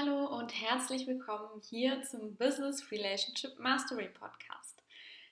[0.00, 4.82] Hallo und herzlich willkommen hier zum Business Relationship Mastery Podcast.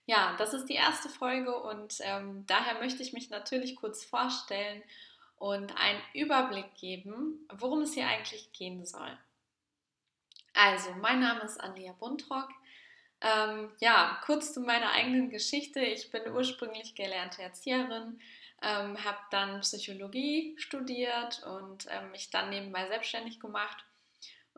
[0.05, 4.83] Ja, das ist die erste Folge und ähm, daher möchte ich mich natürlich kurz vorstellen
[5.37, 9.17] und einen Überblick geben, worum es hier eigentlich gehen soll.
[10.53, 12.51] Also, mein Name ist Andrea Buntrock.
[13.23, 15.81] Ähm, ja, kurz zu meiner eigenen Geschichte.
[15.81, 18.21] Ich bin ursprünglich gelernte Erzieherin,
[18.61, 23.88] ähm, habe dann Psychologie studiert und ähm, mich dann nebenbei selbstständig gemacht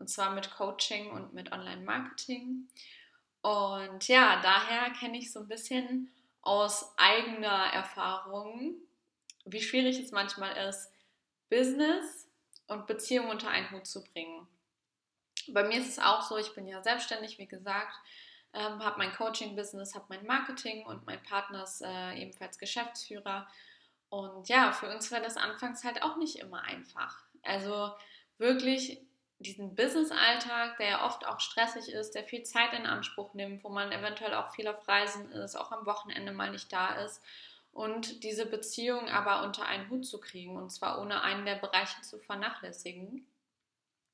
[0.00, 2.66] und zwar mit Coaching und mit Online-Marketing.
[3.42, 6.10] Und ja, daher kenne ich so ein bisschen
[6.42, 8.74] aus eigener Erfahrung,
[9.44, 10.90] wie schwierig es manchmal ist,
[11.50, 12.28] Business
[12.66, 14.46] und Beziehung unter einen Hut zu bringen.
[15.48, 17.94] Bei mir ist es auch so, ich bin ja selbstständig, wie gesagt,
[18.52, 23.46] ähm, habe mein Coaching-Business, habe mein Marketing und mein Partner ist äh, ebenfalls Geschäftsführer.
[24.08, 27.22] Und ja, für uns war das anfangs halt auch nicht immer einfach.
[27.42, 27.92] Also
[28.38, 29.00] wirklich
[29.40, 33.70] diesen Business-Alltag, der ja oft auch stressig ist, der viel Zeit in Anspruch nimmt, wo
[33.70, 37.22] man eventuell auch viel auf Reisen ist, auch am Wochenende mal nicht da ist.
[37.72, 42.02] Und diese Beziehung aber unter einen Hut zu kriegen und zwar ohne einen der Bereiche
[42.02, 43.26] zu vernachlässigen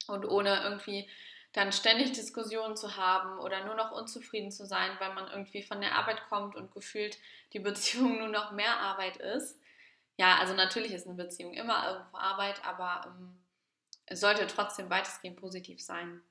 [0.06, 1.08] und ohne irgendwie
[1.52, 5.80] dann ständig Diskussionen zu haben oder nur noch unzufrieden zu sein, weil man irgendwie von
[5.80, 7.18] der Arbeit kommt und gefühlt
[7.52, 9.58] die Beziehung nur noch mehr Arbeit ist.
[10.18, 13.38] Ja, also natürlich ist eine Beziehung immer irgendwo Arbeit, aber ähm,
[14.06, 16.22] es sollte trotzdem weitestgehend positiv sein.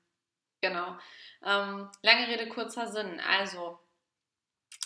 [0.62, 0.96] Genau.
[1.44, 3.20] Ähm, lange Rede, kurzer Sinn.
[3.20, 3.78] Also,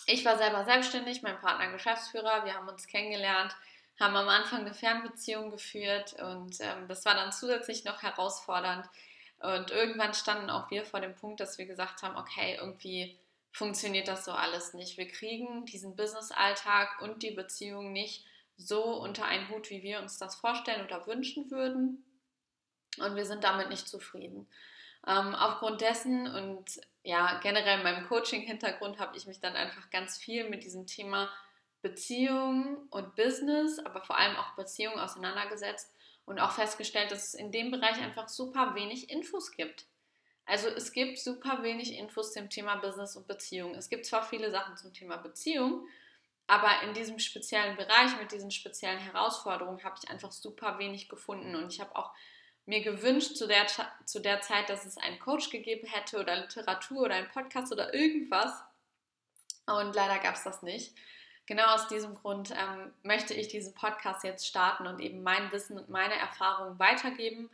[0.06, 3.54] ich war selber selbstständig, mein Partner Geschäftsführer, wir haben uns kennengelernt,
[3.98, 8.86] haben am Anfang eine Fernbeziehung geführt und ähm, das war dann zusätzlich noch herausfordernd.
[9.38, 13.18] Und irgendwann standen auch wir vor dem Punkt, dass wir gesagt haben, okay, irgendwie
[13.52, 14.98] funktioniert das so alles nicht.
[14.98, 18.26] Wir kriegen diesen Business-Alltag und die Beziehung nicht
[18.58, 22.04] so unter einen Hut, wie wir uns das vorstellen oder wünschen würden
[22.98, 24.48] und wir sind damit nicht zufrieden.
[25.06, 30.18] Ähm, aufgrund dessen und ja, generell in meinem Coaching-Hintergrund habe ich mich dann einfach ganz
[30.18, 31.30] viel mit diesem Thema
[31.80, 35.94] Beziehung und Business, aber vor allem auch Beziehung auseinandergesetzt
[36.26, 39.86] und auch festgestellt, dass es in dem Bereich einfach super wenig Infos gibt.
[40.44, 43.74] Also es gibt super wenig Infos zum Thema Business und Beziehung.
[43.74, 45.86] Es gibt zwar viele Sachen zum Thema Beziehung,
[46.46, 51.54] aber in diesem speziellen Bereich mit diesen speziellen Herausforderungen habe ich einfach super wenig gefunden
[51.54, 52.12] und ich habe auch
[52.70, 53.66] mir gewünscht zu der,
[54.06, 57.92] zu der Zeit, dass es einen Coach gegeben hätte oder Literatur oder einen Podcast oder
[57.92, 58.62] irgendwas.
[59.66, 60.94] Und leider gab es das nicht.
[61.46, 65.78] Genau aus diesem Grund ähm, möchte ich diesen Podcast jetzt starten und eben mein Wissen
[65.78, 67.50] und meine Erfahrungen weitergeben.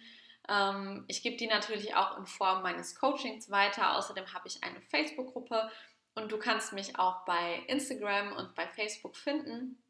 [0.50, 3.96] Ähm, ich gebe die natürlich auch in Form meines Coachings weiter.
[3.96, 5.70] Außerdem habe ich eine Facebook-Gruppe
[6.14, 9.82] und du kannst mich auch bei Instagram und bei Facebook finden.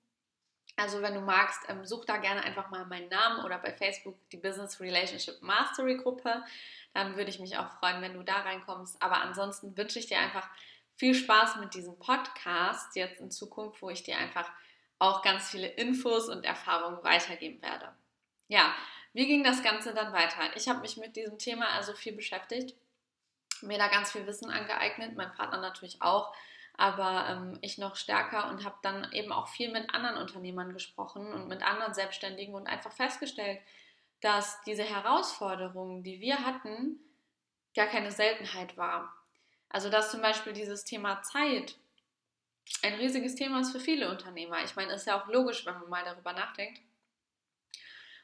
[0.76, 4.16] Also wenn du magst, ähm, such da gerne einfach mal meinen Namen oder bei Facebook
[4.30, 6.44] die Business Relationship Mastery Gruppe.
[6.92, 9.00] Dann würde ich mich auch freuen, wenn du da reinkommst.
[9.02, 10.48] Aber ansonsten wünsche ich dir einfach
[10.96, 14.50] viel Spaß mit diesem Podcast jetzt in Zukunft, wo ich dir einfach
[14.98, 17.94] auch ganz viele Infos und Erfahrungen weitergeben werde.
[18.48, 18.74] Ja,
[19.12, 20.56] wie ging das Ganze dann weiter?
[20.56, 22.76] Ich habe mich mit diesem Thema also viel beschäftigt,
[23.62, 26.34] mir da ganz viel Wissen angeeignet, mein Partner natürlich auch
[26.76, 31.32] aber ähm, ich noch stärker und habe dann eben auch viel mit anderen Unternehmern gesprochen
[31.32, 33.60] und mit anderen Selbstständigen und einfach festgestellt,
[34.20, 36.98] dass diese Herausforderungen, die wir hatten,
[37.74, 39.12] gar keine Seltenheit war.
[39.68, 41.76] Also dass zum Beispiel dieses Thema Zeit
[42.82, 44.62] ein riesiges Thema ist für viele Unternehmer.
[44.64, 46.80] Ich meine, ist ja auch logisch, wenn man mal darüber nachdenkt.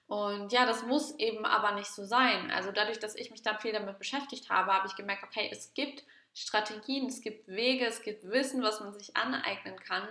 [0.07, 2.51] Und ja, das muss eben aber nicht so sein.
[2.51, 5.73] Also dadurch, dass ich mich dann viel damit beschäftigt habe, habe ich gemerkt, okay, es
[5.75, 6.05] gibt
[6.35, 10.07] Strategien, es gibt Wege, es gibt Wissen, was man sich aneignen kann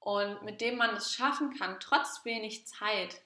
[0.00, 3.22] und mit dem man es schaffen kann, trotz wenig Zeit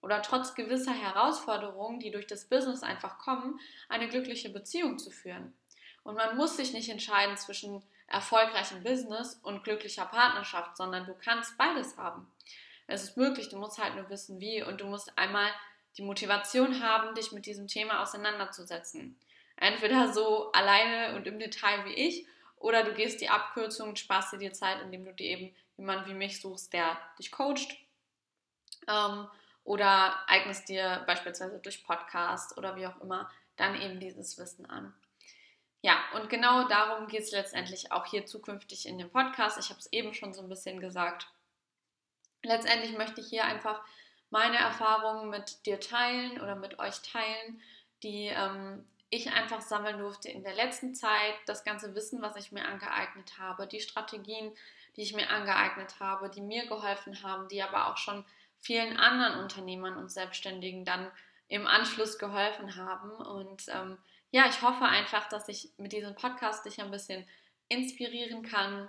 [0.00, 5.54] oder trotz gewisser Herausforderungen, die durch das Business einfach kommen, eine glückliche Beziehung zu führen.
[6.02, 11.56] Und man muss sich nicht entscheiden zwischen erfolgreichem Business und glücklicher Partnerschaft, sondern du kannst
[11.56, 12.30] beides haben.
[12.86, 15.50] Es ist möglich, du musst halt nur wissen, wie und du musst einmal
[15.96, 19.18] die Motivation haben, dich mit diesem Thema auseinanderzusetzen.
[19.56, 24.32] Entweder so alleine und im Detail wie ich oder du gehst die Abkürzung und sparst
[24.32, 27.76] dir die Zeit, indem du dir eben jemanden wie mich suchst, der dich coacht.
[28.88, 29.28] Ähm,
[29.64, 34.94] oder eignest dir beispielsweise durch Podcast oder wie auch immer dann eben dieses Wissen an.
[35.80, 39.58] Ja, und genau darum geht es letztendlich auch hier zukünftig in dem Podcast.
[39.58, 41.28] Ich habe es eben schon so ein bisschen gesagt.
[42.42, 43.82] Letztendlich möchte ich hier einfach
[44.30, 47.60] meine Erfahrungen mit dir teilen oder mit euch teilen,
[48.02, 52.52] die ähm, ich einfach sammeln durfte in der letzten Zeit, das ganze Wissen, was ich
[52.52, 54.52] mir angeeignet habe, die Strategien,
[54.96, 58.24] die ich mir angeeignet habe, die mir geholfen haben, die aber auch schon
[58.60, 61.10] vielen anderen Unternehmern und Selbstständigen dann
[61.48, 63.10] im Anschluss geholfen haben.
[63.10, 63.98] Und ähm,
[64.30, 67.26] ja, ich hoffe einfach, dass ich mit diesem Podcast dich ein bisschen
[67.68, 68.88] inspirieren kann,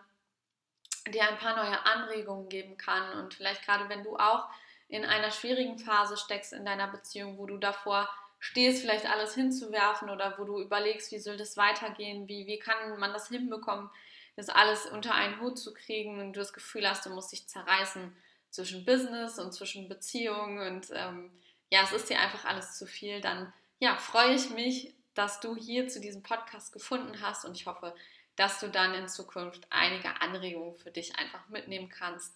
[1.14, 4.48] dir ein paar neue Anregungen geben kann und vielleicht gerade wenn du auch
[4.88, 8.10] in einer schwierigen Phase steckst in deiner Beziehung, wo du davor
[8.46, 13.00] stehst, vielleicht alles hinzuwerfen oder wo du überlegst, wie soll das weitergehen, wie, wie kann
[13.00, 13.90] man das hinbekommen,
[14.36, 17.48] das alles unter einen Hut zu kriegen und du das Gefühl hast, du musst dich
[17.48, 18.16] zerreißen
[18.52, 21.32] zwischen Business und zwischen Beziehungen und ähm,
[21.72, 25.56] ja, es ist dir einfach alles zu viel, dann ja, freue ich mich, dass du
[25.56, 27.96] hier zu diesem Podcast gefunden hast und ich hoffe,
[28.36, 32.36] dass du dann in Zukunft einige Anregungen für dich einfach mitnehmen kannst.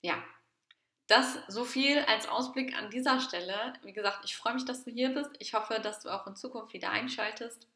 [0.00, 0.22] Ja,
[1.12, 3.74] das so viel als Ausblick an dieser Stelle.
[3.82, 5.30] Wie gesagt, ich freue mich, dass du hier bist.
[5.38, 7.66] Ich hoffe, dass du auch in Zukunft wieder einschaltest.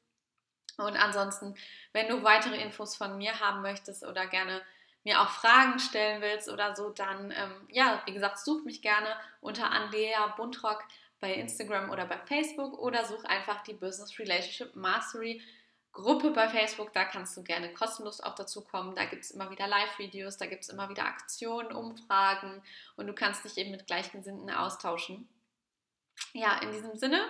[0.79, 1.55] Und ansonsten,
[1.93, 4.63] wenn du weitere Infos von mir haben möchtest oder gerne
[5.05, 9.15] mir auch Fragen stellen willst oder so, dann, ähm, ja, wie gesagt, such mich gerne
[9.41, 10.83] unter Andrea Buntrock
[11.21, 15.43] bei Instagram oder bei Facebook oder such einfach die Business Relationship Mastery
[15.97, 18.95] Gruppe bei Facebook, da kannst du gerne kostenlos auch dazu kommen.
[18.95, 22.63] Da gibt es immer wieder Live-Videos, da gibt es immer wieder Aktionen, Umfragen
[22.97, 25.27] und du kannst dich eben mit Gleichgesinnten austauschen.
[26.35, 27.23] Ja, in diesem Sinne,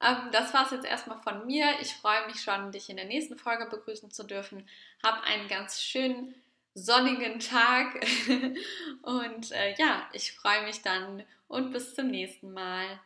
[0.00, 1.78] ähm, das war es jetzt erstmal von mir.
[1.80, 4.68] Ich freue mich schon, dich in der nächsten Folge begrüßen zu dürfen.
[5.04, 6.34] Hab einen ganz schönen
[6.74, 8.04] sonnigen Tag
[9.02, 12.98] und äh, ja, ich freue mich dann und bis zum nächsten Mal.